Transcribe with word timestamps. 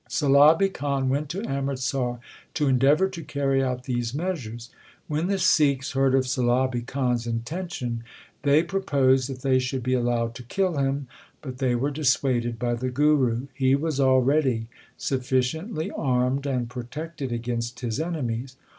Sulabi 0.09 0.67
Khan 0.73 1.09
went 1.09 1.29
to 1.29 1.43
Amritsar 1.47 2.17
to 2.55 2.67
endeavour 2.67 3.07
to 3.09 3.23
carry 3.23 3.63
out 3.63 3.83
these 3.83 4.15
measures. 4.15 4.71
When 5.07 5.27
the 5.27 5.37
Sikhs 5.37 5.91
heard 5.91 6.15
of 6.15 6.23
Sulabi 6.25 6.81
Khan 6.87 7.13
s 7.13 7.27
intention 7.27 8.03
they 8.41 8.63
proposed 8.63 9.29
that 9.29 9.43
they 9.43 9.59
should 9.59 9.83
be 9.83 9.93
allowed 9.93 10.33
to 10.33 10.41
kill 10.43 10.77
him, 10.77 11.05
but 11.43 11.59
they 11.59 11.75
were 11.75 11.91
dissuaded 11.91 12.57
by 12.57 12.73
the 12.73 12.89
Guru. 12.89 13.45
He 13.53 13.75
was 13.75 13.99
already 13.99 14.65
sufficiently 14.97 15.91
armed 15.91 16.47
and 16.47 16.67
protected 16.67 17.31
against 17.31 17.81
his 17.81 17.99
enemies. 17.99 18.55